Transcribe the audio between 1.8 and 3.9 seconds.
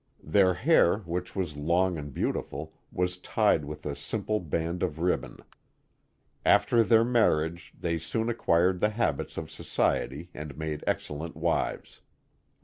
and beautiful, was tied with